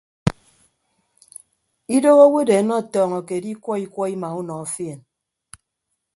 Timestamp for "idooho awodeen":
1.95-2.67